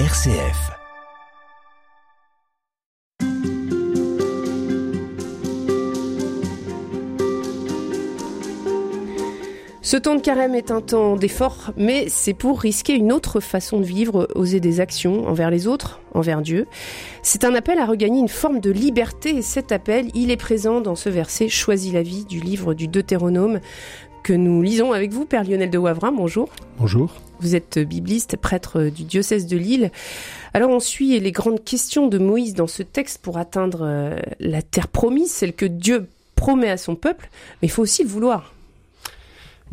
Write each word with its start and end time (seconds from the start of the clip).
RCF. 0.00 0.72
Ce 9.82 9.96
temps 9.96 10.16
de 10.16 10.20
carême 10.20 10.56
est 10.56 10.72
un 10.72 10.80
temps 10.80 11.14
d'effort, 11.14 11.70
mais 11.76 12.08
c'est 12.08 12.34
pour 12.34 12.60
risquer 12.60 12.94
une 12.94 13.12
autre 13.12 13.38
façon 13.38 13.78
de 13.78 13.84
vivre, 13.84 14.26
oser 14.34 14.58
des 14.58 14.80
actions 14.80 15.28
envers 15.28 15.52
les 15.52 15.68
autres, 15.68 16.00
envers 16.12 16.42
Dieu. 16.42 16.66
C'est 17.22 17.44
un 17.44 17.54
appel 17.54 17.78
à 17.78 17.86
regagner 17.86 18.18
une 18.18 18.26
forme 18.26 18.58
de 18.58 18.72
liberté 18.72 19.36
et 19.36 19.42
cet 19.42 19.70
appel, 19.70 20.08
il 20.14 20.32
est 20.32 20.36
présent 20.36 20.80
dans 20.80 20.96
ce 20.96 21.08
verset 21.08 21.48
Choisis 21.48 21.92
la 21.92 22.02
vie 22.02 22.24
du 22.24 22.40
livre 22.40 22.74
du 22.74 22.88
Deutéronome 22.88 23.60
que 24.24 24.32
nous 24.32 24.60
lisons 24.60 24.92
avec 24.92 25.12
vous, 25.12 25.24
Père 25.24 25.44
Lionel 25.44 25.70
de 25.70 25.78
Wavrin. 25.78 26.10
Bonjour. 26.10 26.48
Bonjour. 26.80 27.12
Vous 27.40 27.56
êtes 27.56 27.78
bibliste, 27.78 28.36
prêtre 28.36 28.84
du 28.84 29.04
diocèse 29.04 29.46
de 29.46 29.56
Lille. 29.56 29.90
Alors 30.52 30.70
on 30.70 30.80
suit 30.80 31.18
les 31.18 31.32
grandes 31.32 31.62
questions 31.62 32.06
de 32.06 32.18
Moïse 32.18 32.54
dans 32.54 32.66
ce 32.66 32.82
texte 32.82 33.20
pour 33.22 33.38
atteindre 33.38 33.80
euh, 33.82 34.16
la 34.40 34.62
terre 34.62 34.88
promise, 34.88 35.30
celle 35.30 35.52
que 35.52 35.66
Dieu 35.66 36.08
promet 36.36 36.70
à 36.70 36.76
son 36.76 36.96
peuple, 36.96 37.28
mais 37.60 37.68
il 37.68 37.70
faut 37.70 37.82
aussi 37.82 38.02
le 38.02 38.08
vouloir. 38.08 38.54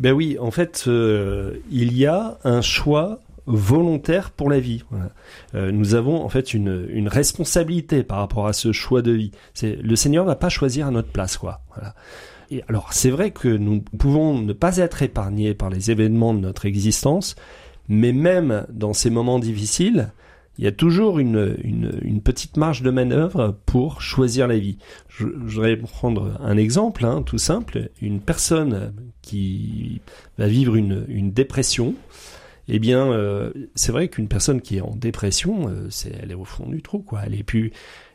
Ben 0.00 0.12
oui, 0.12 0.36
en 0.40 0.50
fait, 0.50 0.84
euh, 0.86 1.58
il 1.70 1.96
y 1.96 2.06
a 2.06 2.38
un 2.44 2.62
choix 2.62 3.20
volontaire 3.46 4.30
pour 4.30 4.50
la 4.50 4.60
vie. 4.60 4.84
Euh, 5.54 5.72
nous 5.72 5.94
avons 5.94 6.22
en 6.24 6.28
fait 6.28 6.54
une, 6.54 7.08
responsabilité 7.08 8.02
par 8.02 8.18
rapport 8.18 8.46
à 8.46 8.52
ce 8.52 8.72
choix 8.72 9.02
de 9.02 9.12
vie. 9.12 9.32
Le 9.62 9.96
Seigneur 9.96 10.24
va 10.24 10.36
pas 10.36 10.48
choisir 10.48 10.86
à 10.86 10.90
notre 10.90 11.08
place, 11.08 11.36
quoi. 11.36 11.60
Voilà. 11.74 11.94
Alors 12.68 12.92
c'est 12.92 13.10
vrai 13.10 13.30
que 13.30 13.48
nous 13.48 13.80
pouvons 13.98 14.38
ne 14.38 14.52
pas 14.52 14.78
être 14.78 15.02
épargnés 15.02 15.54
par 15.54 15.70
les 15.70 15.90
événements 15.90 16.34
de 16.34 16.40
notre 16.40 16.66
existence, 16.66 17.36
mais 17.88 18.12
même 18.12 18.66
dans 18.70 18.92
ces 18.92 19.10
moments 19.10 19.38
difficiles, 19.38 20.12
il 20.58 20.64
y 20.64 20.68
a 20.68 20.72
toujours 20.72 21.18
une, 21.18 22.20
petite 22.22 22.56
marge 22.56 22.82
de 22.82 22.90
manœuvre 22.90 23.56
pour 23.64 24.02
choisir 24.02 24.46
la 24.46 24.58
vie. 24.58 24.76
Je, 25.08 25.26
je 25.46 25.54
voudrais 25.54 25.76
prendre 25.76 26.38
un 26.40 26.56
exemple 26.56 27.06
hein, 27.06 27.22
tout 27.22 27.38
simple. 27.38 27.90
Une 28.02 28.20
personne 28.20 28.92
qui 29.22 30.02
va 30.36 30.46
vivre 30.46 30.76
une, 30.76 31.32
dépression, 31.32 31.94
eh 32.68 32.78
bien, 32.78 33.10
euh, 33.12 33.50
c'est 33.74 33.92
vrai 33.92 34.08
qu'une 34.08 34.28
personne 34.28 34.60
qui 34.60 34.76
est 34.76 34.82
en 34.82 34.94
dépression, 34.94 35.68
euh, 35.68 35.88
elle 36.22 36.30
est 36.30 36.34
au 36.34 36.44
fond 36.44 36.68
du 36.68 36.82
trou, 36.82 36.98
quoi. 36.98 37.22
Elle 37.24 37.34
est 37.34 37.44
plus. 37.44 37.72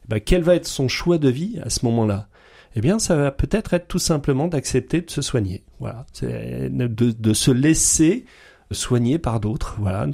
Bah, 0.07 0.19
quel 0.19 0.43
va 0.43 0.55
être 0.55 0.67
son 0.67 0.87
choix 0.87 1.17
de 1.17 1.29
vie 1.29 1.59
à 1.63 1.69
ce 1.69 1.85
moment-là? 1.85 2.29
Eh 2.77 2.79
bien, 2.79 2.99
ça 2.99 3.15
va 3.15 3.31
peut-être 3.31 3.73
être 3.73 3.87
tout 3.87 3.97
simplement 3.97 4.47
d'accepter 4.47 5.01
de 5.01 5.09
se 5.09 5.23
soigner. 5.23 5.63
Voilà, 5.79 6.05
de, 6.21 7.33
se 7.33 7.49
laisser 7.49 8.25
soigner 8.69 9.17
par 9.17 9.39
d'autres. 9.39 9.77
Voilà, 9.79 10.05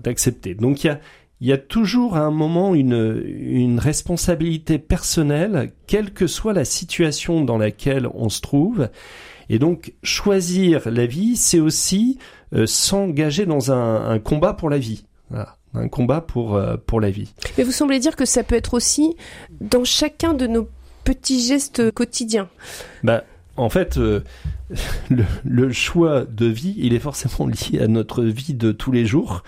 d'accepter. 0.00 0.54
Donc 0.54 0.84
il 0.84 0.98
y 1.40 1.52
a 1.52 1.58
toujours 1.58 2.16
à 2.16 2.20
un 2.20 2.30
moment 2.30 2.76
une, 2.76 3.80
responsabilité 3.80 4.78
personnelle, 4.78 5.72
quelle 5.88 6.12
que 6.12 6.28
soit 6.28 6.52
la 6.52 6.64
situation 6.64 7.44
dans 7.44 7.58
laquelle 7.58 8.06
on 8.14 8.28
se 8.28 8.40
trouve. 8.40 8.88
Et 9.48 9.58
donc, 9.58 9.92
choisir 10.04 10.88
la 10.88 11.06
vie, 11.06 11.34
c'est 11.34 11.60
aussi 11.60 12.18
euh, 12.54 12.66
s'engager 12.66 13.46
dans 13.46 13.72
un, 13.72 14.20
combat 14.20 14.54
pour 14.54 14.70
la 14.70 14.78
vie. 14.78 15.06
Un 15.74 15.88
combat 15.88 16.20
pour, 16.20 16.54
euh, 16.54 16.76
pour 16.76 17.00
la 17.00 17.10
vie. 17.10 17.34
Mais 17.58 17.64
vous 17.64 17.72
semblez 17.72 17.98
dire 17.98 18.14
que 18.14 18.24
ça 18.26 18.44
peut 18.44 18.54
être 18.54 18.74
aussi 18.74 19.16
dans 19.60 19.82
chacun 19.82 20.32
de 20.32 20.46
nos 20.46 20.68
petits 21.06 21.40
gestes 21.40 21.90
quotidiens. 21.92 22.48
Bah, 23.04 23.22
en 23.56 23.70
fait, 23.70 23.96
euh, 23.96 24.20
le, 25.10 25.24
le, 25.44 25.72
choix 25.72 26.24
de 26.24 26.46
vie, 26.46 26.74
il 26.78 26.92
est 26.92 26.98
forcément 26.98 27.46
lié 27.72 27.80
à 27.80 27.86
notre 27.86 28.24
vie 28.24 28.54
de 28.54 28.72
tous 28.72 28.92
les 28.92 29.06
jours. 29.06 29.42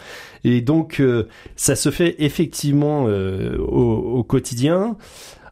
Et 0.44 0.60
donc, 0.60 1.00
euh, 1.00 1.28
ça 1.56 1.74
se 1.76 1.90
fait 1.90 2.14
effectivement 2.20 3.06
euh, 3.08 3.58
au, 3.58 4.18
au, 4.18 4.22
quotidien. 4.22 4.96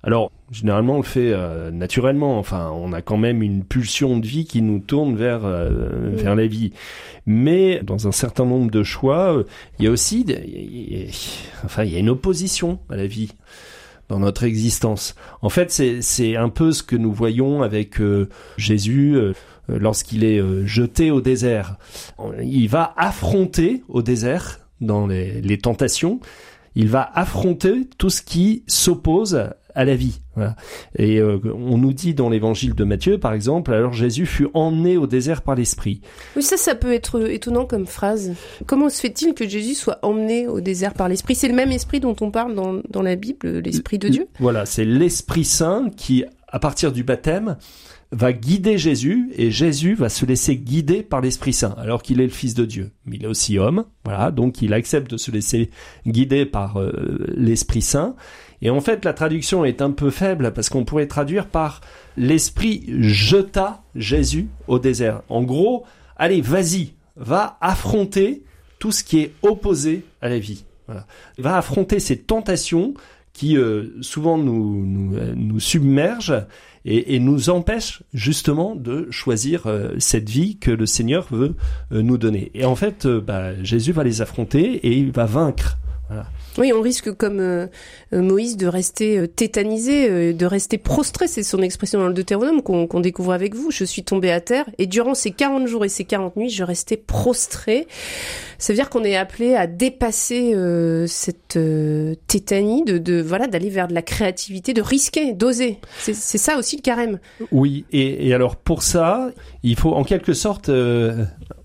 Alors, 0.05 0.31
généralement, 0.53 0.95
on 0.95 0.99
le 0.99 1.03
fait 1.03 1.33
euh, 1.33 1.73
naturellement. 1.73 2.39
Enfin, 2.39 2.71
on 2.73 2.93
a 2.93 3.03
quand 3.03 3.17
même 3.17 3.43
une 3.43 3.65
pulsion 3.65 4.19
de 4.19 4.27
vie 4.27 4.45
qui 4.45 4.63
nous 4.63 4.79
tourne 4.79 5.17
vers 5.17 5.45
euh, 5.45 6.13
oui. 6.13 6.23
vers 6.23 6.37
la 6.37 6.47
vie. 6.47 6.73
Mais 7.27 7.81
dans 7.83 8.07
un 8.07 8.13
certain 8.13 8.45
nombre 8.45 8.71
de 8.71 8.85
choix, 8.85 9.43
il 9.81 9.85
y 9.85 9.89
a 9.89 9.91
aussi, 9.91 10.25
y 10.29 10.33
a, 10.33 11.09
enfin, 11.65 11.83
il 11.83 11.93
y 11.93 11.97
a 11.97 11.99
une 11.99 12.11
opposition 12.11 12.79
à 12.89 12.95
la 12.95 13.09
vie 13.09 13.33
dans 14.09 14.19
notre 14.19 14.45
existence. 14.45 15.15
En 15.43 15.49
fait, 15.49 15.71
c'est 15.71 16.37
un 16.37 16.49
peu 16.49 16.73
ce 16.73 16.83
que 16.83 16.97
nous 16.97 17.13
voyons 17.13 17.63
avec 17.63 18.01
euh, 18.01 18.29
Jésus 18.57 19.17
euh, 19.17 19.33
lorsqu'il 19.69 20.25
est 20.25 20.39
euh, 20.39 20.65
jeté 20.67 21.11
au 21.11 21.21
désert. 21.21 21.77
Il 22.43 22.69
va 22.69 22.95
affronter 22.97 23.83
au 23.89 24.03
désert, 24.03 24.61
dans 24.81 25.07
les, 25.07 25.41
les 25.41 25.59
tentations, 25.59 26.21
il 26.75 26.89
va 26.89 27.11
affronter 27.15 27.89
tout 27.97 28.11
ce 28.11 28.23
qui 28.23 28.63
s'oppose 28.67 29.51
à 29.77 29.85
la 29.85 29.95
vie. 29.95 30.21
Voilà. 30.35 30.57
Et 30.99 31.21
euh, 31.21 31.39
on 31.55 31.79
nous 31.79 31.93
dit 31.93 32.15
dans 32.15 32.31
l'évangile 32.31 32.75
de 32.75 32.83
Matthieu, 32.83 33.19
par 33.19 33.35
exemple, 33.35 33.73
alors 33.73 33.93
Jésus 33.93 34.27
fut 34.27 34.49
emmené 34.55 34.97
au 34.97 35.07
désert 35.07 35.43
par 35.43 35.55
l'Esprit. 35.55 36.01
Oui, 36.35 36.43
ça, 36.43 36.57
ça 36.57 36.75
peut 36.75 36.93
être 36.93 37.31
étonnant 37.31 37.67
comme 37.67 37.87
phrase. 37.87 38.33
Comment 38.67 38.89
se 38.89 39.01
fait-il 39.01 39.35
que 39.35 39.47
Jésus 39.47 39.75
soit 39.75 39.99
emmené 40.03 40.49
au 40.49 40.61
désert 40.61 40.95
par 40.95 41.09
l'Esprit? 41.09 41.35
C'est 41.35 41.49
le 41.49 41.55
même 41.55 41.71
Esprit 41.71 42.01
dont 42.01 42.17
on 42.21 42.31
parle 42.31 42.55
dans, 42.55 42.81
dans 42.89 43.03
la 43.03 43.17
Bible, 43.17 43.59
l'Esprit 43.59 43.99
de 43.99 44.09
Dieu? 44.09 44.27
Voilà, 44.41 44.67
c'est 44.67 44.87
l'Esprit 44.87 45.45
Saint 45.45 45.91
qui, 45.95 46.25
à 46.49 46.59
partir 46.59 46.91
du 46.91 47.05
baptême, 47.05 47.57
va 48.13 48.33
guider 48.33 48.79
Jésus 48.79 49.31
et 49.37 49.51
Jésus 49.51 49.95
va 49.95 50.09
se 50.09 50.25
laisser 50.25 50.57
guider 50.57 51.03
par 51.03 51.21
l'Esprit 51.21 51.53
Saint 51.53 51.75
alors 51.77 52.03
qu'il 52.03 52.21
est 52.21 52.27
le 52.27 52.31
Fils 52.31 52.55
de 52.55 52.65
Dieu. 52.65 52.93
Mais 53.05 53.17
il 53.17 53.25
est 53.25 53.29
aussi 53.29 53.59
homme, 53.59 53.85
voilà, 54.05 54.31
donc 54.31 54.63
il 54.63 54.73
accepte 54.73 55.11
de 55.11 55.17
se 55.17 55.31
laisser 55.31 55.71
guider 56.07 56.47
par 56.47 56.81
euh, 56.81 57.19
l'Esprit 57.35 57.83
Saint. 57.83 58.15
Et 58.63 58.71
en 58.71 58.81
fait, 58.81 59.05
la 59.05 59.13
traduction 59.13 59.65
est 59.65 59.83
un 59.83 59.91
peu 59.91 60.11
faible 60.11 60.53
parce 60.53 60.69
qu'on 60.69 60.85
pourrait 60.85 61.07
traduire 61.07 61.47
par 61.47 61.81
l'Esprit 62.17 62.85
jeta 63.01 63.83
Jésus 63.95 64.49
au 64.67 64.79
désert. 64.79 65.23
En 65.29 65.43
gros, 65.43 65.85
allez, 66.17 66.41
vas-y, 66.41 66.95
va 67.17 67.59
affronter 67.61 68.43
tout 68.79 68.93
ce 68.93 69.05
qui 69.05 69.21
est 69.21 69.33
opposé 69.43 70.05
à 70.21 70.29
la 70.29 70.39
vie. 70.39 70.65
Va 71.39 71.57
affronter 71.57 71.99
ces 71.99 72.19
tentations 72.19 72.95
qui 73.33 73.59
euh, 73.59 73.89
souvent 74.01 74.39
nous, 74.39 74.87
nous, 74.87 75.35
nous 75.35 75.61
submergent 75.61 76.47
et, 76.87 77.19
nous 77.19 77.51
empêchent 77.51 78.03
justement 78.15 78.77
de 78.77 79.09
choisir 79.11 79.67
euh, 79.67 79.91
cette 79.99 80.31
vie 80.31 80.57
que 80.57 80.71
le 80.71 80.87
Seigneur 80.87 81.27
veut 81.31 81.57
euh, 81.93 82.01
nous 82.01 82.17
donner. 82.17 82.51
Et 82.55 82.65
en 82.65 82.77
fait, 82.77 83.07
bah, 83.07 83.61
Jésus 83.63 83.93
va 83.93 84.05
les 84.05 84.23
affronter 84.23 84.77
et 84.87 84.97
il 84.97 85.11
va 85.11 85.27
vaincre. 85.27 85.77
Voilà. 86.09 86.27
Oui, 86.59 86.73
on 86.73 86.81
risque 86.81 87.13
comme 87.13 87.41
euh, 87.41 87.67
Moïse 88.13 88.57
de 88.57 88.69
rester 88.69 89.19
euh, 89.19 89.27
tétanisé, 89.27 90.09
euh, 90.09 90.33
de 90.33 90.47
rester 90.47 90.79
prostré, 90.79 91.27
c'est 91.27 91.43
son 91.43 91.61
expression 91.63 91.99
dans 91.99 92.07
le 92.07 92.15
Deutéronome 92.15 92.63
qu'on 92.63 92.87
qu 92.87 93.01
découvre 93.01 93.33
avec 93.33 93.57
vous. 93.57 93.73
Je 93.73 93.85
suis 93.85 94.05
tombé 94.05 94.31
à 94.31 94.41
terre 94.41 94.67
et 94.79 94.87
durant 94.87 95.15
ces 95.15 95.33
40 95.33 95.67
jours 95.67 95.85
et 95.85 95.89
ces 95.89 96.05
40 96.05 96.37
nuits, 96.37 96.49
je 96.49 96.63
restais 96.63 96.97
prostré. 96.97 97.89
Ça 98.59 98.73
veut 98.73 98.77
dire 98.77 98.89
qu'on 98.89 99.03
est 99.03 99.17
appelé 99.17 99.55
à 99.57 99.67
dépasser 99.67 100.55
euh, 100.55 101.07
cette 101.09 101.59
tétanie, 102.29 102.85
de, 102.85 102.99
de 102.99 103.21
voilà, 103.21 103.49
d'aller 103.49 103.69
vers 103.69 103.89
de 103.89 103.95
la 103.95 104.03
créativité, 104.03 104.75
de 104.75 104.83
risquer, 104.83 105.35
d'oser. 105.35 105.79
C'est 105.99 106.15
ça 106.15 106.57
aussi 106.57 106.77
le 106.77 106.83
carême. 106.83 107.19
Oui, 107.51 107.85
et, 107.91 108.29
et, 108.29 108.35
alors 108.35 108.57
pour 108.57 108.83
ça, 108.83 109.31
il 109.65 109.77
faut 109.77 109.93
en 109.93 110.05
quelque 110.05 110.35
sorte 110.35 110.71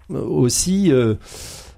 aussi 0.10 0.92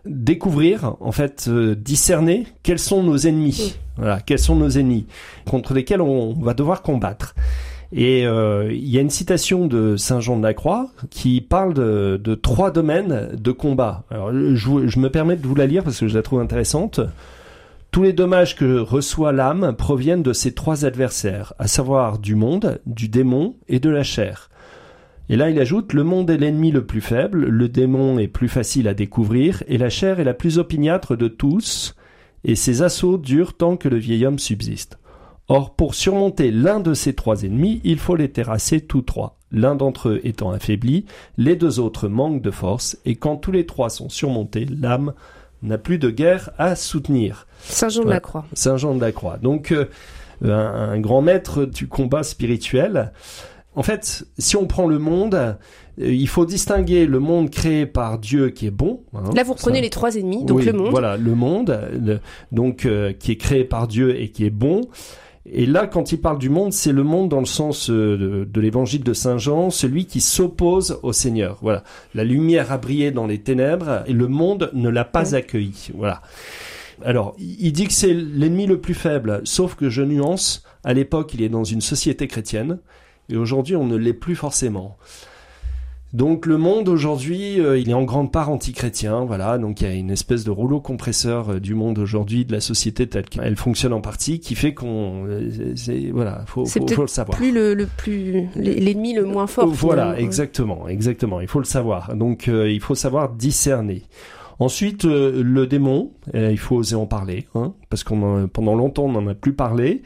découvrir, 0.05 0.95
en 0.99 1.11
fait, 1.11 1.45
euh, 1.47 1.75
discerner 1.75 2.47
quels 2.63 2.79
sont 2.79 3.03
nos 3.03 3.17
ennemis. 3.17 3.77
Voilà, 3.97 4.19
quels 4.19 4.39
sont 4.39 4.55
nos 4.55 4.69
ennemis 4.69 5.05
contre 5.45 5.73
lesquels 5.73 6.01
on 6.01 6.33
va 6.33 6.53
devoir 6.53 6.81
combattre. 6.81 7.35
Et 7.95 8.25
euh, 8.25 8.71
il 8.73 8.89
y 8.89 8.97
a 8.97 9.01
une 9.01 9.11
citation 9.11 9.67
de 9.67 9.97
Saint 9.97 10.19
Jean 10.19 10.37
de 10.37 10.43
la 10.43 10.55
Croix 10.55 10.89
qui 11.11 11.41
parle 11.41 11.75
de, 11.75 12.19
de 12.21 12.33
trois 12.33 12.71
domaines 12.71 13.29
de 13.33 13.51
combat. 13.51 14.03
Alors, 14.09 14.31
je, 14.33 14.87
je, 14.87 14.99
me 14.99 15.09
permets 15.09 15.35
de 15.35 15.45
vous 15.45 15.53
la 15.53 15.67
lire 15.67 15.83
parce 15.83 15.99
que 15.99 16.07
je 16.07 16.15
la 16.15 16.23
trouve 16.23 16.39
intéressante. 16.41 16.99
Tous 17.91 18.01
les 18.01 18.13
dommages 18.13 18.55
que 18.55 18.79
reçoit 18.79 19.31
l'âme 19.31 19.75
proviennent 19.77 20.23
de 20.23 20.33
ces 20.33 20.53
trois 20.53 20.85
adversaires, 20.85 21.53
à 21.59 21.67
savoir 21.67 22.17
du 22.17 22.33
monde, 22.33 22.79
du 22.87 23.07
démon 23.07 23.55
et 23.69 23.79
de 23.79 23.91
la 23.91 24.01
chair. 24.01 24.49
Et 25.29 25.37
là, 25.37 25.49
il 25.49 25.59
ajoute, 25.59 25.93
le 25.93 26.03
monde 26.03 26.29
est 26.29 26.37
l'ennemi 26.37 26.71
le 26.71 26.85
plus 26.85 27.01
faible, 27.01 27.45
le 27.45 27.69
démon 27.69 28.19
est 28.19 28.27
plus 28.27 28.49
facile 28.49 28.87
à 28.87 28.93
découvrir, 28.93 29.63
et 29.67 29.77
la 29.77 29.89
chair 29.89 30.19
est 30.19 30.25
la 30.25 30.33
plus 30.33 30.57
opiniâtre 30.57 31.15
de 31.15 31.27
tous, 31.27 31.95
et 32.43 32.55
ses 32.55 32.81
assauts 32.81 33.17
durent 33.17 33.55
tant 33.55 33.77
que 33.77 33.87
le 33.87 33.97
vieil 33.97 34.25
homme 34.25 34.39
subsiste. 34.39 34.99
Or, 35.47 35.75
pour 35.75 35.95
surmonter 35.95 36.51
l'un 36.51 36.79
de 36.79 36.93
ces 36.93 37.13
trois 37.13 37.43
ennemis, 37.43 37.81
il 37.83 37.99
faut 37.99 38.15
les 38.15 38.31
terrasser 38.31 38.81
tous 38.81 39.01
trois. 39.01 39.37
L'un 39.51 39.75
d'entre 39.75 40.09
eux 40.09 40.21
étant 40.23 40.51
affaibli, 40.51 41.05
les 41.37 41.55
deux 41.55 41.79
autres 41.79 42.07
manquent 42.09 42.41
de 42.41 42.51
force, 42.51 42.97
et 43.05 43.15
quand 43.15 43.37
tous 43.37 43.51
les 43.51 43.65
trois 43.65 43.89
sont 43.89 44.09
surmontés, 44.09 44.65
l'âme 44.65 45.13
n'a 45.61 45.77
plus 45.77 45.99
de 45.99 46.09
guerre 46.09 46.49
à 46.57 46.75
soutenir. 46.75 47.47
Saint 47.61 47.89
Jean 47.89 48.03
de 48.03 48.09
la 48.09 48.19
Croix. 48.19 48.45
Saint 48.53 48.75
Jean 48.75 48.95
de 48.95 49.01
la 49.01 49.13
Croix. 49.13 49.37
Donc, 49.37 49.71
euh, 49.71 49.85
un, 50.43 50.49
un, 50.49 50.99
grand 50.99 51.21
maître 51.21 51.63
du 51.63 51.87
combat 51.87 52.23
spirituel. 52.23 53.13
En 53.75 53.83
fait, 53.83 54.25
si 54.37 54.55
on 54.55 54.67
prend 54.67 54.87
le 54.87 54.99
monde, 54.99 55.35
euh, 55.35 55.55
il 55.97 56.27
faut 56.27 56.45
distinguer 56.45 57.05
le 57.05 57.19
monde 57.19 57.49
créé 57.49 57.85
par 57.85 58.19
Dieu 58.19 58.49
qui 58.49 58.67
est 58.67 58.71
bon. 58.71 59.01
Hein, 59.13 59.31
Là, 59.35 59.43
vous 59.43 59.53
reprenez 59.53 59.81
les 59.81 59.89
trois 59.89 60.15
ennemis, 60.15 60.45
donc 60.45 60.63
le 60.63 60.73
monde. 60.73 60.91
Voilà, 60.91 61.17
le 61.17 61.35
monde, 61.35 61.79
donc 62.51 62.85
euh, 62.85 63.13
qui 63.13 63.31
est 63.31 63.37
créé 63.37 63.63
par 63.63 63.87
Dieu 63.87 64.19
et 64.19 64.29
qui 64.29 64.45
est 64.45 64.51
bon. 64.51 64.81
Et 65.45 65.65
là, 65.65 65.87
quand 65.87 66.13
il 66.13 66.21
parle 66.21 66.39
du 66.39 66.49
monde, 66.49 66.71
c'est 66.71 66.93
le 66.93 67.03
monde 67.03 67.27
dans 67.27 67.41
le 67.41 67.45
sens 67.45 67.89
euh, 67.89 68.47
de, 68.49 68.61
l'évangile 68.61 69.03
de 69.03 69.13
Saint 69.13 69.37
Jean, 69.37 69.71
celui 69.71 70.05
qui 70.05 70.21
s'oppose 70.21 70.99
au 71.03 71.11
Seigneur. 71.11 71.57
Voilà, 71.61 71.83
la 72.15 72.23
lumière 72.23 72.71
a 72.71 72.77
brillé 72.77 73.11
dans 73.11 73.27
les 73.27 73.39
ténèbres 73.39 74.03
et 74.07 74.13
le 74.13 74.27
monde 74.27 74.71
ne 74.73 74.89
l'a 74.89 75.03
pas 75.03 75.35
accueilli. 75.35 75.89
Voilà. 75.95 76.21
Alors, 77.03 77.35
il 77.39 77.73
dit 77.73 77.87
que 77.87 77.93
c'est 77.93 78.13
l'ennemi 78.13 78.67
le 78.67 78.79
plus 78.79 78.93
faible, 78.93 79.41
sauf 79.43 79.75
que 79.75 79.89
je 79.89 80.01
nuance. 80.01 80.63
À 80.85 80.93
l'époque, 80.93 81.33
il 81.33 81.41
est 81.41 81.49
dans 81.49 81.63
une 81.63 81.81
société 81.81 82.27
chrétienne 82.27 82.79
et 83.29 83.37
aujourd'hui, 83.37 83.75
on 83.75 83.85
ne 83.85 83.95
l'est 83.95 84.13
plus 84.13 84.35
forcément. 84.35 84.97
Donc 86.13 86.45
le 86.45 86.59
monde 86.59 86.89
aujourd'hui, 86.89 87.59
euh, 87.59 87.79
il 87.79 87.89
est 87.89 87.95
en 87.95 88.03
grande 88.03 88.31
part 88.31 88.51
antichrétien, 88.51 89.25
voilà. 89.25 89.57
Donc 89.57 89.81
il 89.81 89.87
y 89.87 89.89
a 89.89 89.93
une 89.95 90.11
espèce 90.11 90.43
de 90.43 90.51
rouleau 90.51 90.79
compresseur 90.79 91.49
euh, 91.49 91.59
du 91.59 91.73
monde 91.73 91.97
aujourd'hui, 91.97 92.45
de 92.45 92.51
la 92.51 92.61
société 92.61 93.07
telle 93.07 93.25
qu'elle 93.25 93.55
fonctionne 93.55 93.93
en 93.93 94.01
partie, 94.01 94.39
qui 94.39 94.53
fait 94.53 94.75
qu'on, 94.75 95.25
euh, 95.27 95.73
voilà, 96.13 96.43
faut, 96.45 96.67
faut, 96.67 96.87
faut, 96.87 97.01
le 97.01 97.07
savoir. 97.07 97.35
Plus 97.35 97.51
le, 97.51 97.73
le 97.73 97.87
plus 97.87 98.47
l'ennemi 98.55 99.15
le 99.15 99.25
moins 99.25 99.47
fort. 99.47 99.65
Voilà, 99.65 100.19
exactement, 100.19 100.87
exactement. 100.87 101.41
Il 101.41 101.47
faut 101.47 101.59
le 101.59 101.65
savoir. 101.65 102.15
Donc 102.15 102.45
il 102.45 102.79
faut 102.79 102.95
savoir 102.95 103.29
discerner. 103.29 104.03
Ensuite, 104.59 105.05
le 105.05 105.65
démon, 105.65 106.11
il 106.35 106.59
faut 106.59 106.75
oser 106.75 106.95
en 106.95 107.07
parler, 107.07 107.47
hein, 107.55 107.73
parce 107.89 108.03
qu'on 108.03 108.47
pendant 108.47 108.75
longtemps 108.75 109.05
on 109.05 109.13
n'en 109.13 109.27
a 109.27 109.33
plus 109.33 109.53
parlé 109.53 110.03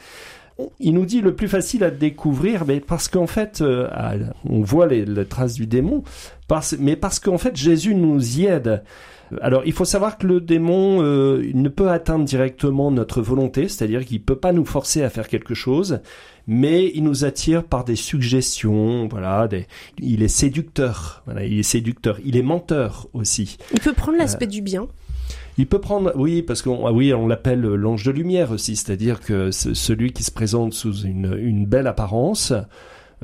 il 0.79 0.93
nous 0.93 1.05
dit 1.05 1.21
le 1.21 1.35
plus 1.35 1.47
facile 1.47 1.83
à 1.83 1.91
découvrir, 1.91 2.65
mais 2.65 2.79
parce 2.79 3.07
qu'en 3.07 3.27
fait, 3.27 3.61
euh, 3.61 3.87
on 4.49 4.61
voit 4.61 4.87
les, 4.87 5.25
traces 5.25 5.53
du 5.53 5.67
démon, 5.67 6.03
mais 6.79 6.95
parce 6.95 7.19
qu'en 7.19 7.37
fait 7.37 7.55
Jésus 7.55 7.95
nous 7.95 8.39
y 8.39 8.45
aide. 8.45 8.83
Alors, 9.41 9.63
il 9.65 9.73
faut 9.73 9.85
savoir 9.85 10.17
que 10.17 10.25
le 10.25 10.39
démon 10.39 11.01
euh, 11.01 11.51
ne 11.53 11.67
peut 11.67 11.89
atteindre 11.89 12.23
directement 12.23 12.91
notre 12.91 13.21
volonté, 13.21 13.67
c'est-à-dire 13.67 14.05
qu'il 14.05 14.21
peut 14.21 14.37
pas 14.37 14.53
nous 14.53 14.63
forcer 14.63 15.03
à 15.03 15.09
faire 15.09 15.27
quelque 15.27 15.53
chose, 15.53 15.99
mais 16.47 16.91
il 16.95 17.03
nous 17.03 17.25
attire 17.25 17.65
par 17.65 17.83
des 17.83 17.97
suggestions, 17.97 19.07
voilà, 19.09 19.49
il 19.99 20.23
est 20.23 20.29
séducteur, 20.29 21.23
voilà, 21.25 21.43
il 21.43 21.59
est 21.59 21.63
séducteur, 21.63 22.19
il 22.23 22.37
est 22.37 22.41
menteur 22.41 23.07
aussi. 23.13 23.57
Il 23.73 23.81
peut 23.81 23.93
prendre 23.93 24.17
l'aspect 24.17 24.45
euh, 24.45 24.49
du 24.49 24.61
bien. 24.61 24.87
Il 25.57 25.67
peut 25.67 25.79
prendre, 25.79 26.13
oui, 26.15 26.43
parce 26.43 26.61
qu'on 26.61 26.85
ah 26.85 26.91
oui, 26.91 27.13
on 27.13 27.27
l'appelle 27.27 27.61
l'ange 27.61 28.03
de 28.03 28.11
lumière 28.11 28.51
aussi, 28.51 28.75
c'est-à-dire 28.75 29.19
que 29.19 29.51
celui 29.51 30.13
qui 30.13 30.23
se 30.23 30.31
présente 30.31 30.73
sous 30.73 31.01
une, 31.01 31.65
belle 31.65 31.87
apparence, 31.87 32.53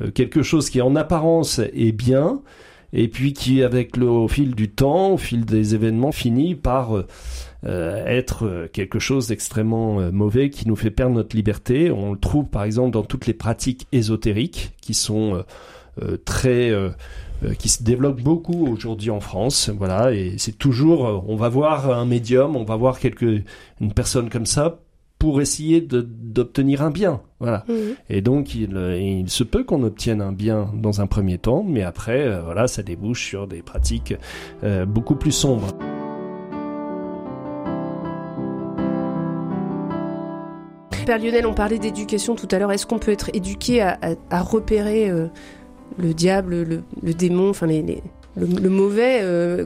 euh, 0.00 0.10
quelque 0.10 0.42
chose 0.42 0.68
qui 0.68 0.80
en 0.80 0.96
apparence 0.96 1.60
est 1.60 1.92
bien, 1.92 2.40
et 2.92 3.06
puis 3.08 3.32
qui, 3.32 3.62
avec 3.62 3.96
le 3.96 4.08
au 4.08 4.28
fil 4.28 4.54
du 4.54 4.68
temps, 4.68 5.12
au 5.12 5.16
fil 5.16 5.44
des 5.44 5.76
événements, 5.76 6.10
finit 6.10 6.56
par 6.56 6.96
euh, 6.96 7.06
euh, 7.66 8.04
être 8.04 8.68
quelque 8.72 8.98
chose 8.98 9.28
d'extrêmement 9.28 10.10
mauvais 10.10 10.50
qui 10.50 10.66
nous 10.66 10.76
fait 10.76 10.90
perdre 10.90 11.14
notre 11.14 11.36
liberté. 11.36 11.92
On 11.92 12.12
le 12.12 12.18
trouve 12.18 12.46
par 12.46 12.64
exemple 12.64 12.90
dans 12.90 13.04
toutes 13.04 13.26
les 13.26 13.34
pratiques 13.34 13.86
ésotériques 13.92 14.72
qui 14.80 14.92
sont 14.92 15.44
très 16.24 16.72
qui 17.52 17.68
se 17.68 17.82
développe 17.82 18.20
beaucoup 18.20 18.66
aujourd'hui 18.66 19.10
en 19.10 19.20
France. 19.20 19.70
Voilà, 19.76 20.12
et 20.12 20.34
c'est 20.38 20.56
toujours, 20.56 21.06
euh, 21.06 21.20
on 21.26 21.36
va 21.36 21.48
voir 21.48 21.90
un 21.90 22.06
médium, 22.06 22.56
on 22.56 22.64
va 22.64 22.76
voir 22.76 22.98
quelque, 22.98 23.42
une 23.80 23.92
personne 23.92 24.30
comme 24.30 24.46
ça 24.46 24.80
pour 25.18 25.40
essayer 25.40 25.80
d'obtenir 25.80 26.82
un 26.82 26.90
bien. 26.90 27.20
Voilà. 27.40 27.64
Mhm. 27.68 27.94
Et 28.10 28.20
donc, 28.20 28.54
il, 28.54 28.76
euh, 28.76 28.98
il, 28.98 29.30
se 29.30 29.44
peut 29.44 29.64
qu'on 29.64 29.82
obtienne 29.82 30.20
un 30.20 30.32
bien 30.32 30.70
dans 30.74 31.00
un 31.00 31.06
premier 31.06 31.38
temps, 31.38 31.64
mais 31.66 31.82
après, 31.82 32.40
voilà, 32.42 32.66
ça 32.66 32.82
débouche 32.82 33.26
sur 33.26 33.46
des 33.46 33.62
pratiques 33.62 34.14
beaucoup 34.86 35.16
plus 35.16 35.32
sombres. 35.32 35.68
Père 41.06 41.18
Lionel, 41.18 41.46
on 41.46 41.52
parlait 41.52 41.78
d'éducation 41.78 42.34
tout 42.34 42.48
à 42.50 42.58
l'heure. 42.58 42.72
Est-ce 42.72 42.86
qu'on 42.86 42.98
peut 42.98 43.12
être 43.12 43.30
éduqué 43.34 43.82
à, 43.82 43.98
à, 44.30 44.40
repérer 44.40 45.10
le 45.98 46.14
diable, 46.14 46.82
le, 47.02 47.14
démon, 47.14 47.50
enfin 47.50 47.66
les, 47.66 48.02
le, 48.36 48.70
mauvais 48.70 49.20
euh, 49.22 49.64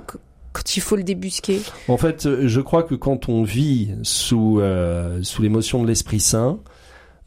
quand 0.53 0.77
il 0.77 0.81
faut 0.81 0.97
le 0.97 1.03
débusquer 1.03 1.61
En 1.89 1.97
fait, 1.97 2.27
euh, 2.27 2.49
je 2.49 2.61
crois 2.61 2.83
que 2.83 2.95
quand 2.95 3.29
on 3.29 3.43
vit 3.43 3.91
sous, 4.03 4.61
euh, 4.61 5.21
sous 5.23 5.43
l'émotion 5.43 5.83
de 5.83 5.89
l'Esprit 5.89 6.21
Saint, 6.21 6.59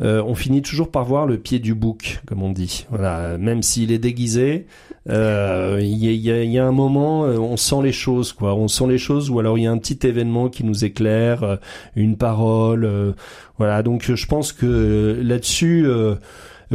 on 0.03 0.33
finit 0.33 0.63
toujours 0.63 0.89
par 0.89 1.05
voir 1.05 1.27
le 1.27 1.37
pied 1.37 1.59
du 1.59 1.75
bouc, 1.75 2.21
comme 2.25 2.41
on 2.41 2.49
dit. 2.49 2.87
Voilà, 2.89 3.37
même 3.37 3.61
s'il 3.61 3.91
est 3.91 3.99
déguisé, 3.99 4.65
il 5.07 5.11
y, 5.13 6.57
a, 6.59 6.65
un 6.65 6.71
moment, 6.71 7.19
on 7.21 7.55
sent 7.55 7.83
les 7.83 7.91
choses, 7.91 8.33
quoi. 8.33 8.55
On 8.55 8.67
sent 8.67 8.87
les 8.87 8.97
choses, 8.97 9.29
ou 9.29 9.37
alors 9.37 9.59
il 9.59 9.65
y 9.65 9.67
a 9.67 9.71
un 9.71 9.77
petit 9.77 9.99
événement 10.07 10.49
qui 10.49 10.63
nous 10.63 10.85
éclaire, 10.85 11.59
une 11.95 12.17
parole, 12.17 13.13
voilà. 13.59 13.83
Donc, 13.83 14.11
je 14.11 14.25
pense 14.25 14.53
que 14.53 15.19
là-dessus 15.21 15.85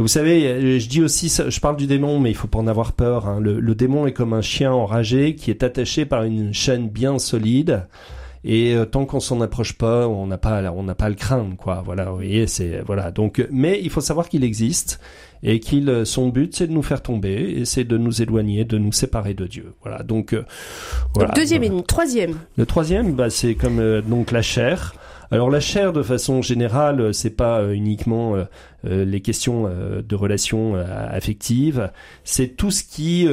vous 0.01 0.07
savez, 0.07 0.79
je 0.79 0.87
dis 0.87 1.01
aussi, 1.01 1.27
je 1.29 1.59
parle 1.59 1.75
du 1.75 1.87
démon, 1.87 2.19
mais 2.19 2.29
il 2.29 2.35
faut 2.35 2.47
pas 2.47 2.59
en 2.59 2.67
avoir 2.67 2.93
peur. 2.93 3.27
Hein. 3.27 3.39
Le, 3.39 3.75
démon 3.75 4.05
est 4.05 4.13
comme 4.13 4.33
un 4.33 4.41
chien 4.41 4.71
enragé 4.71 5.35
qui 5.35 5.49
est 5.49 5.63
attaché 5.63 6.05
par 6.05 6.23
une 6.23 6.53
chaîne 6.53 6.87
bien 6.87 7.17
solide. 7.19 7.87
Et 8.43 8.75
euh, 8.75 8.85
tant 8.85 9.05
qu'on 9.05 9.19
s'en 9.19 9.41
approche 9.41 9.73
pas, 9.73 10.07
on 10.07 10.27
n'a 10.27 10.37
pas, 10.37 10.71
on 10.71 10.83
n'a 10.83 10.95
pas 10.95 11.09
le 11.09 11.15
craindre, 11.15 11.57
quoi. 11.57 11.81
Voilà, 11.83 12.05
vous 12.05 12.15
voyez, 12.15 12.47
c'est 12.47 12.81
voilà. 12.85 13.11
Donc, 13.11 13.45
mais 13.51 13.79
il 13.83 13.89
faut 13.89 13.99
savoir 13.99 14.29
qu'il 14.29 14.43
existe 14.43 15.01
et 15.43 15.59
qu'il, 15.59 15.89
euh, 15.89 16.05
son 16.05 16.29
but, 16.29 16.55
c'est 16.55 16.67
de 16.67 16.71
nous 16.71 16.83
faire 16.83 17.01
tomber 17.01 17.33
et 17.57 17.65
c'est 17.65 17.83
de 17.83 17.97
nous 17.97 18.21
éloigner, 18.21 18.63
de 18.63 18.77
nous 18.77 18.93
séparer 18.93 19.33
de 19.33 19.47
Dieu. 19.47 19.73
Voilà. 19.81 20.03
Donc, 20.03 20.33
euh, 20.33 20.45
voilà. 21.13 21.33
deuxième 21.33 21.63
et 21.63 21.83
troisième. 21.83 22.35
Le 22.55 22.65
troisième, 22.65 23.13
bah, 23.13 23.29
c'est 23.29 23.55
comme 23.55 24.01
donc 24.01 24.31
la 24.31 24.41
chair. 24.41 24.93
Alors 25.29 25.49
la 25.49 25.59
chair, 25.59 25.91
de 25.91 26.03
façon 26.03 26.41
générale, 26.41 27.01
euh, 27.01 27.11
c'est 27.11 27.31
pas 27.31 27.59
euh, 27.59 27.73
uniquement 27.73 28.35
euh, 28.35 28.45
les 28.83 29.21
questions 29.21 29.69
de 29.69 30.15
relations 30.15 30.75
affectives, 30.75 31.91
c'est 32.23 32.55
tout 32.55 32.71
ce 32.71 32.83
qui 32.83 33.27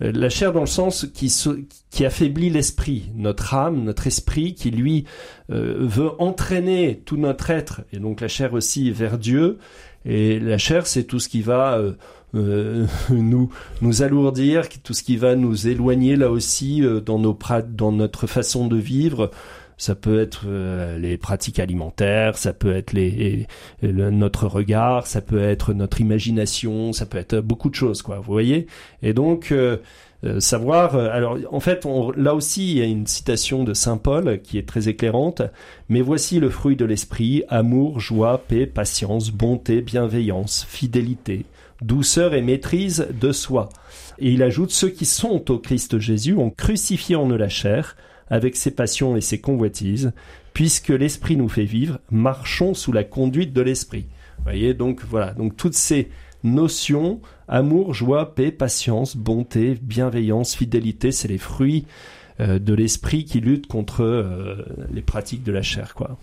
la 0.00 0.28
chair 0.28 0.52
dans 0.52 0.60
le 0.60 0.66
sens 0.66 1.06
qui, 1.14 1.32
qui 1.90 2.04
affaiblit 2.04 2.50
l'esprit, 2.50 3.10
notre 3.14 3.54
âme, 3.54 3.84
notre 3.84 4.06
esprit, 4.06 4.54
qui 4.54 4.70
lui 4.70 5.04
veut 5.48 6.10
entraîner 6.18 7.00
tout 7.06 7.16
notre 7.16 7.48
être, 7.50 7.82
et 7.92 7.98
donc 7.98 8.20
la 8.20 8.28
chair 8.28 8.52
aussi 8.52 8.90
vers 8.90 9.16
Dieu. 9.16 9.58
Et 10.04 10.38
la 10.40 10.58
chair, 10.58 10.86
c'est 10.86 11.04
tout 11.04 11.20
ce 11.20 11.30
qui 11.30 11.40
va 11.40 11.80
nous 12.34 13.50
nous 13.80 14.02
alourdir, 14.02 14.68
tout 14.82 14.92
ce 14.92 15.02
qui 15.02 15.16
va 15.16 15.36
nous 15.36 15.68
éloigner 15.68 16.16
là 16.16 16.30
aussi 16.30 16.82
dans 17.06 17.20
nos 17.20 17.38
dans 17.70 17.92
notre 17.92 18.26
façon 18.26 18.66
de 18.66 18.76
vivre 18.76 19.30
ça 19.76 19.94
peut 19.94 20.20
être 20.20 20.44
euh, 20.46 20.98
les 20.98 21.16
pratiques 21.16 21.58
alimentaires, 21.58 22.38
ça 22.38 22.52
peut 22.52 22.74
être 22.74 22.92
les, 22.92 23.46
notre 23.82 24.46
regard, 24.46 25.06
ça 25.06 25.20
peut 25.20 25.42
être 25.42 25.74
notre 25.74 26.00
imagination, 26.00 26.92
ça 26.92 27.06
peut 27.06 27.18
être 27.18 27.40
beaucoup 27.40 27.70
de 27.70 27.74
choses, 27.74 28.02
quoi. 28.02 28.16
Vous 28.16 28.32
voyez? 28.32 28.66
Et 29.02 29.12
donc 29.12 29.50
euh, 29.52 29.78
euh, 30.24 30.40
savoir. 30.40 30.94
alors 30.94 31.38
en 31.50 31.60
fait, 31.60 31.86
on, 31.86 32.12
là 32.12 32.34
aussi, 32.34 32.70
il 32.70 32.78
y 32.78 32.82
a 32.82 32.86
une 32.86 33.06
citation 33.06 33.64
de 33.64 33.74
saint 33.74 33.98
Paul 33.98 34.40
qui 34.42 34.58
est 34.58 34.68
très 34.68 34.88
éclairante. 34.88 35.42
Mais 35.88 36.00
voici 36.00 36.40
le 36.40 36.50
fruit 36.50 36.76
de 36.76 36.84
l'esprit 36.84 37.42
amour, 37.48 38.00
joie, 38.00 38.42
paix, 38.46 38.66
patience, 38.66 39.30
bonté, 39.30 39.82
bienveillance, 39.82 40.64
fidélité, 40.68 41.44
douceur 41.82 42.34
et 42.34 42.42
maîtrise 42.42 43.08
de 43.20 43.32
soi. 43.32 43.68
Et 44.18 44.30
il 44.30 44.42
ajoute 44.42 44.70
ceux 44.70 44.90
qui 44.90 45.04
sont 45.04 45.50
au 45.50 45.58
Christ 45.58 45.98
Jésus 45.98 46.36
ont 46.36 46.50
crucifié 46.50 47.16
en 47.16 47.28
eux 47.28 47.36
la 47.36 47.48
chair 47.48 47.96
avec 48.28 48.56
ses 48.56 48.70
passions 48.70 49.16
et 49.16 49.20
ses 49.20 49.40
convoitises, 49.40 50.12
puisque 50.52 50.88
l'esprit 50.88 51.36
nous 51.36 51.48
fait 51.48 51.64
vivre, 51.64 51.98
marchons 52.10 52.74
sous 52.74 52.92
la 52.92 53.04
conduite 53.04 53.52
de 53.52 53.60
l'esprit. 53.60 54.06
Voyez, 54.44 54.74
donc 54.74 55.02
voilà, 55.08 55.32
donc 55.32 55.56
toutes 55.56 55.74
ces 55.74 56.08
notions, 56.42 57.20
amour, 57.48 57.94
joie, 57.94 58.34
paix, 58.34 58.52
patience, 58.52 59.16
bonté, 59.16 59.76
bienveillance, 59.80 60.54
fidélité, 60.54 61.10
c'est 61.12 61.28
les 61.28 61.38
fruits 61.38 61.86
euh, 62.40 62.58
de 62.58 62.74
l'esprit 62.74 63.24
qui 63.24 63.40
lutte 63.40 63.66
contre 63.66 64.02
euh, 64.02 64.56
les 64.92 65.02
pratiques 65.02 65.42
de 65.44 65.52
la 65.52 65.62
chair, 65.62 65.94
quoi. 65.94 66.18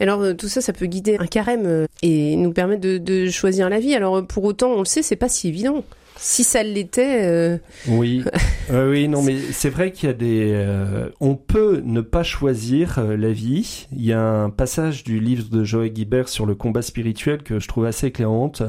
Alors 0.00 0.22
euh, 0.22 0.34
tout 0.34 0.48
ça, 0.48 0.60
ça 0.60 0.72
peut 0.72 0.86
guider 0.86 1.16
un 1.18 1.26
carême 1.26 1.86
et 2.02 2.34
nous 2.36 2.52
permettre 2.52 2.80
de, 2.80 2.98
de 2.98 3.28
choisir 3.28 3.68
la 3.68 3.78
vie. 3.78 3.94
Alors 3.94 4.26
pour 4.26 4.44
autant, 4.44 4.72
on 4.72 4.80
le 4.80 4.84
sait, 4.84 5.02
c'est 5.02 5.16
pas 5.16 5.28
si 5.28 5.48
évident. 5.48 5.84
Si 6.20 6.42
ça 6.42 6.64
l'était. 6.64 7.24
Euh, 7.24 7.58
oui, 7.86 8.24
oui, 8.72 9.06
non, 9.06 9.22
mais 9.22 9.38
c'est 9.52 9.70
vrai 9.70 9.92
qu'il 9.92 10.08
y 10.08 10.10
a 10.10 10.14
des. 10.14 10.50
Euh, 10.52 11.10
on 11.20 11.36
peut 11.36 11.80
ne 11.84 12.00
pas 12.00 12.24
choisir 12.24 12.98
euh, 12.98 13.16
la 13.16 13.30
vie. 13.30 13.86
Il 13.92 14.04
y 14.04 14.12
a 14.12 14.20
un 14.20 14.50
passage 14.50 15.04
du 15.04 15.20
livre 15.20 15.48
de 15.48 15.62
Joël 15.62 15.92
Guibert 15.92 16.28
sur 16.28 16.44
le 16.44 16.56
combat 16.56 16.82
spirituel 16.82 17.44
que 17.44 17.60
je 17.60 17.68
trouve 17.68 17.86
assez 17.86 18.08
éclairante. 18.08 18.64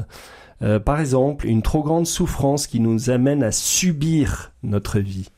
Euh, 0.62 0.78
par 0.78 1.00
exemple, 1.00 1.46
une 1.46 1.62
trop 1.62 1.82
grande 1.82 2.06
souffrance 2.06 2.66
qui 2.66 2.80
nous 2.80 3.08
amène 3.08 3.42
à 3.42 3.50
subir 3.50 4.52
notre 4.62 4.98
vie. 4.98 5.28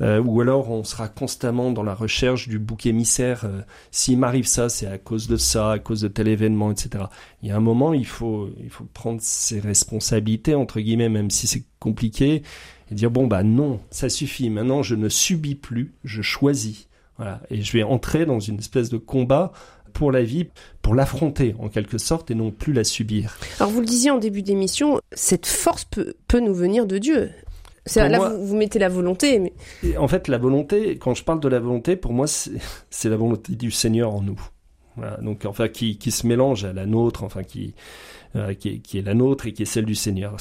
Euh, 0.00 0.22
ou 0.22 0.40
alors 0.40 0.70
on 0.70 0.84
sera 0.84 1.08
constamment 1.08 1.72
dans 1.72 1.82
la 1.82 1.94
recherche 1.94 2.48
du 2.48 2.60
bouc 2.60 2.86
émissaire. 2.86 3.44
Euh, 3.44 3.62
S'il 3.90 4.18
m'arrive 4.18 4.46
ça, 4.46 4.68
c'est 4.68 4.86
à 4.86 4.96
cause 4.96 5.26
de 5.26 5.36
ça, 5.36 5.72
à 5.72 5.78
cause 5.80 6.02
de 6.02 6.08
tel 6.08 6.28
événement, 6.28 6.70
etc. 6.70 7.04
Il 7.42 7.48
y 7.48 7.52
a 7.52 7.56
un 7.56 7.60
moment, 7.60 7.92
il 7.92 8.06
faut, 8.06 8.48
il 8.62 8.70
faut 8.70 8.84
prendre 8.84 9.20
ses 9.20 9.58
responsabilités, 9.58 10.54
entre 10.54 10.80
guillemets, 10.80 11.08
même 11.08 11.30
si 11.30 11.48
c'est 11.48 11.64
compliqué, 11.80 12.42
et 12.90 12.94
dire, 12.94 13.10
bon, 13.10 13.26
bah 13.26 13.42
non, 13.42 13.80
ça 13.90 14.08
suffit. 14.08 14.50
Maintenant, 14.50 14.82
je 14.82 14.94
ne 14.94 15.08
subis 15.08 15.56
plus, 15.56 15.94
je 16.04 16.22
choisis. 16.22 16.88
Voilà. 17.16 17.40
Et 17.50 17.62
je 17.62 17.72
vais 17.72 17.82
entrer 17.82 18.24
dans 18.26 18.38
une 18.38 18.58
espèce 18.58 18.88
de 18.88 18.96
combat 18.96 19.52
pour 19.92 20.12
la 20.12 20.22
vie, 20.22 20.48
pour 20.82 20.94
l'affronter 20.94 21.54
en 21.58 21.68
quelque 21.68 21.98
sorte 21.98 22.30
et 22.30 22.34
non 22.34 22.50
plus 22.50 22.72
la 22.72 22.84
subir. 22.84 23.36
Alors 23.60 23.70
vous 23.70 23.80
le 23.80 23.86
disiez 23.86 24.10
en 24.10 24.18
début 24.18 24.42
d'émission, 24.42 25.00
cette 25.12 25.46
force 25.46 25.84
peut, 25.84 26.14
peut 26.28 26.40
nous 26.40 26.54
venir 26.54 26.86
de 26.86 26.98
Dieu. 26.98 27.30
Là, 27.96 28.30
vous, 28.30 28.46
vous, 28.46 28.56
mettez 28.56 28.78
la 28.78 28.88
volonté. 28.88 29.38
Mais... 29.38 29.96
En 29.96 30.08
fait, 30.08 30.28
la 30.28 30.38
volonté, 30.38 30.98
quand 30.98 31.14
je 31.14 31.24
parle 31.24 31.40
de 31.40 31.48
la 31.48 31.58
volonté, 31.58 31.96
pour 31.96 32.12
moi, 32.12 32.26
c'est 32.26 33.08
la 33.08 33.16
volonté 33.16 33.54
du 33.54 33.70
Seigneur 33.70 34.14
en 34.14 34.20
nous. 34.20 34.40
Voilà, 34.96 35.16
donc, 35.18 35.44
enfin, 35.44 35.68
qui, 35.68 35.96
qui, 35.96 36.10
se 36.10 36.26
mélange 36.26 36.64
à 36.64 36.72
la 36.72 36.84
nôtre, 36.84 37.22
enfin, 37.22 37.44
qui, 37.44 37.74
euh, 38.36 38.52
qui, 38.54 38.80
qui, 38.80 38.98
est 38.98 39.02
la 39.02 39.14
nôtre 39.14 39.46
et 39.46 39.52
qui 39.52 39.62
est 39.62 39.66
celle 39.66 39.86
du 39.86 39.94
Seigneur. 39.94 40.36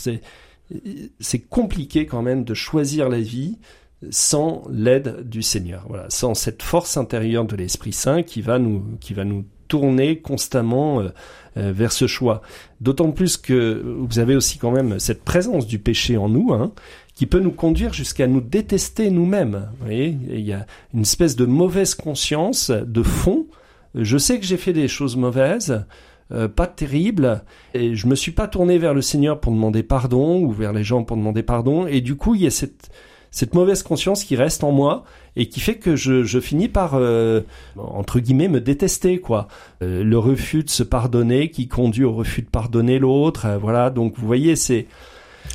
C'est 1.20 1.40
compliqué 1.40 2.06
quand 2.06 2.22
même 2.22 2.44
de 2.44 2.54
choisir 2.54 3.08
la 3.08 3.20
vie 3.20 3.58
sans 4.10 4.64
l'aide 4.70 5.28
du 5.28 5.42
Seigneur. 5.42 5.86
Voilà, 5.88 6.06
sans 6.10 6.34
cette 6.34 6.62
force 6.62 6.98
intérieure 6.98 7.46
de 7.46 7.56
l'Esprit 7.56 7.94
Saint 7.94 8.24
qui 8.24 8.42
va 8.42 8.60
nous, 8.60 8.84
qui 9.00 9.14
va 9.14 9.26
nous 9.26 9.46
tourner 9.68 10.20
constamment 10.20 11.02
euh, 11.02 11.10
euh, 11.58 11.72
vers 11.72 11.92
ce 11.92 12.08
choix. 12.08 12.42
D'autant 12.82 13.12
plus 13.12 13.38
que 13.38 13.84
vous 14.00 14.20
avez 14.20 14.36
aussi 14.36 14.58
quand 14.58 14.72
même 14.72 15.00
cette 15.00 15.24
présence 15.24 15.68
du 15.68 15.80
péché 15.80 16.18
en 16.18 16.30
nous, 16.30 16.54
hein, 16.54 16.72
qui 17.16 17.26
peut 17.26 17.40
nous 17.40 17.52
conduire 17.52 17.94
jusqu'à 17.94 18.28
nous 18.28 18.42
détester 18.42 19.10
nous-mêmes. 19.10 19.70
Il 19.90 20.40
y 20.40 20.54
a 20.54 20.66
une 20.94 21.02
espèce 21.02 21.36
de 21.36 21.46
mauvaise 21.46 21.96
conscience 21.96 22.70
de 22.70 23.04
fond. 23.04 23.48
Je 23.96 24.18
sais 24.18 24.40
que 24.40 24.46
j'ai 24.46 24.58
fait 24.58 24.74
des 24.74 24.88
choses 24.88 25.16
mauvaises, 25.16 25.86
euh, 26.32 26.48
pas 26.48 26.68
terribles, 26.68 27.44
et 27.74 27.96
je 27.96 28.06
me 28.06 28.16
suis 28.16 28.32
pas 28.32 28.48
tourné 28.48 28.78
vers 28.78 28.94
le 28.94 29.02
Seigneur 29.02 29.40
pour 29.40 29.52
demander 29.52 29.82
pardon 29.82 30.40
ou 30.42 30.52
vers 30.52 30.74
les 30.74 30.84
gens 30.84 31.04
pour 31.04 31.18
demander 31.18 31.42
pardon, 31.42 31.88
et 31.88 32.02
du 32.02 32.16
coup 32.16 32.36
il 32.36 32.44
y 32.44 32.48
a 32.48 32.52
cette 32.52 32.92
cette 33.38 33.54
mauvaise 33.54 33.84
conscience 33.84 34.24
qui 34.24 34.36
reste 34.36 34.64
en 34.64 34.72
moi 34.72 35.04
et 35.36 35.48
qui 35.48 35.60
fait 35.60 35.76
que 35.76 35.96
je, 35.96 36.24
je 36.24 36.40
finis 36.40 36.70
par 36.70 36.96
euh, 36.96 37.42
entre 37.78 38.20
guillemets 38.20 38.48
me 38.48 38.60
détester 38.60 39.20
quoi. 39.20 39.48
Euh, 39.84 40.04
le 40.04 40.18
refus 40.18 40.64
de 40.64 40.72
se 40.72 40.82
pardonner 40.82 41.52
qui 41.52 41.68
conduit 41.68 42.04
au 42.04 42.14
refus 42.14 42.42
de 42.42 42.50
pardonner 42.50 42.98
l'autre. 42.98 43.46
Euh, 43.46 43.58
voilà, 43.60 43.92
donc 43.92 44.16
vous 44.18 44.26
voyez 44.26 44.56
c'est 44.56 44.88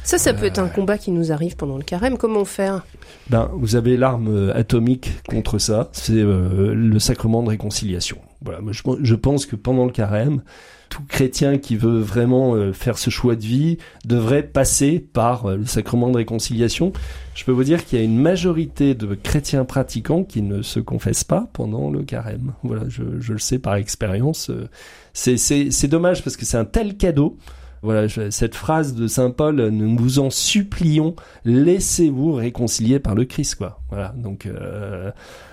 ça, 0.04 0.16
ça 0.16 0.32
peut 0.32 0.46
être 0.46 0.60
un 0.60 0.68
combat 0.68 0.96
qui 0.96 1.10
nous 1.10 1.32
arrive 1.32 1.56
pendant 1.56 1.76
le 1.76 1.82
carême. 1.82 2.18
Comment 2.18 2.44
faire? 2.44 2.86
Ben, 3.30 3.50
vous 3.52 3.74
avez 3.74 3.96
l'arme 3.96 4.52
atomique 4.54 5.10
contre 5.28 5.58
ça. 5.58 5.90
C'est 5.92 6.22
le 6.22 6.98
sacrement 6.98 7.42
de 7.42 7.48
réconciliation. 7.50 8.18
Voilà, 8.44 8.60
je, 8.70 9.14
pense 9.14 9.46
que 9.46 9.56
pendant 9.56 9.84
le 9.84 9.92
carême, 9.92 10.42
tout 10.88 11.02
chrétien 11.08 11.58
qui 11.58 11.76
veut 11.76 12.00
vraiment 12.00 12.54
euh, 12.54 12.72
faire 12.72 12.98
ce 12.98 13.10
choix 13.10 13.36
de 13.36 13.42
vie 13.42 13.78
devrait 14.04 14.42
passer 14.42 14.98
par 14.98 15.46
euh, 15.46 15.56
le 15.56 15.66
sacrement 15.66 16.10
de 16.10 16.16
réconciliation. 16.16 16.92
Je 17.34 17.44
peux 17.44 17.52
vous 17.52 17.64
dire 17.64 17.84
qu'il 17.84 17.98
y 17.98 18.02
a 18.02 18.04
une 18.04 18.18
majorité 18.18 18.94
de 18.94 19.14
chrétiens 19.14 19.64
pratiquants 19.64 20.24
qui 20.24 20.42
ne 20.42 20.62
se 20.62 20.80
confessent 20.80 21.24
pas 21.24 21.48
pendant 21.52 21.90
le 21.90 22.02
carême. 22.02 22.52
Voilà, 22.62 22.88
je, 22.88 23.02
je 23.20 23.32
le 23.32 23.38
sais 23.38 23.58
par 23.58 23.76
expérience. 23.76 24.50
Euh, 24.50 24.68
c'est 25.12 25.88
dommage 25.88 26.24
parce 26.24 26.36
que 26.36 26.44
c'est 26.44 26.58
un 26.58 26.64
tel 26.64 26.96
cadeau. 26.96 27.36
Voilà, 27.82 28.06
cette 28.30 28.54
phrase 28.54 28.94
de 28.94 29.08
Saint 29.08 29.30
Paul, 29.30 29.56
nous 29.56 29.96
vous 29.96 30.20
en 30.20 30.30
supplions, 30.30 31.16
laissez-vous 31.44 32.32
réconcilier 32.32 33.00
par 33.00 33.16
le 33.16 33.24
Christ, 33.24 33.56
quoi. 33.56 33.80
Voilà, 33.90 34.14
donc 34.16 34.46
euh, 34.46 35.10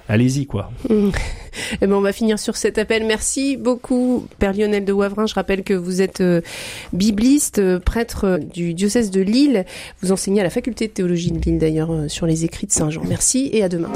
allez-y, 0.08 0.46
quoi. 0.46 0.72
Eh 1.82 1.88
ben, 1.88 1.94
on 1.94 2.02
va 2.02 2.14
finir 2.14 2.40
sur 2.40 2.56
cet 2.56 2.78
appel. 2.78 3.06
Merci 3.06 3.58
beaucoup, 3.58 4.28
Père 4.40 4.54
Lionel 4.54 4.86
de 4.86 4.94
Wavrin. 4.94 5.26
Je 5.26 5.34
rappelle 5.34 5.64
que 5.64 5.74
vous 5.74 6.02
êtes 6.02 6.22
euh, 6.22 6.42
bibliste, 6.94 7.60
euh, 7.60 7.80
prêtre 7.80 8.40
du 8.54 8.74
diocèse 8.74 9.12
de 9.12 9.22
Lille. 9.22 9.66
Vous 10.02 10.12
enseignez 10.12 10.42
à 10.42 10.44
la 10.44 10.50
faculté 10.50 10.88
de 10.88 10.94
théologie 10.94 11.32
de 11.32 11.40
Lille, 11.40 11.60
d'ailleurs, 11.60 11.92
sur 12.08 12.26
les 12.26 12.46
écrits 12.46 12.68
de 12.68 12.72
Saint 12.72 12.90
Jean. 12.90 13.04
Merci 13.08 13.50
et 13.52 13.64
à 13.64 13.70
demain. 13.70 13.92